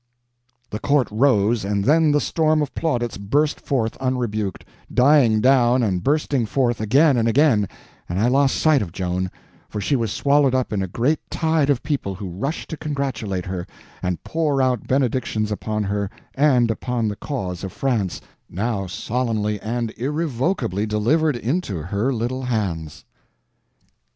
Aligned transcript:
The 0.71 0.79
court 0.79 1.07
rose, 1.11 1.63
and 1.63 1.85
then 1.85 2.11
the 2.11 2.19
storm 2.19 2.63
of 2.63 2.73
plaudits 2.73 3.19
burst 3.19 3.59
forth 3.59 3.97
unrebuked, 4.01 4.65
dying 4.91 5.41
down 5.41 5.83
and 5.83 6.03
bursting 6.03 6.47
forth 6.47 6.81
again 6.81 7.17
and 7.17 7.27
again, 7.27 7.69
and 8.09 8.19
I 8.19 8.27
lost 8.27 8.55
sight 8.55 8.81
of 8.81 8.91
Joan, 8.91 9.29
for 9.69 9.79
she 9.79 9.95
was 9.95 10.11
swallowed 10.11 10.55
up 10.55 10.73
in 10.73 10.81
a 10.81 10.87
great 10.87 11.19
tide 11.29 11.69
of 11.69 11.83
people 11.83 12.15
who 12.15 12.29
rushed 12.31 12.71
to 12.71 12.77
congratulate 12.77 13.45
her 13.45 13.67
and 14.01 14.23
pour 14.23 14.59
out 14.59 14.87
benedictions 14.87 15.51
upon 15.51 15.83
her 15.83 16.09
and 16.33 16.71
upon 16.71 17.07
the 17.07 17.15
cause 17.15 17.63
of 17.63 17.71
France, 17.71 18.21
now 18.49 18.87
solemnly 18.87 19.59
and 19.59 19.91
irrevocably 19.99 20.87
delivered 20.87 21.35
into 21.35 21.75
her 21.75 22.11
little 22.11 22.41
hands. 22.41 23.05